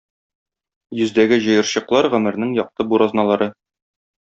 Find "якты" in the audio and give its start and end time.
2.63-2.89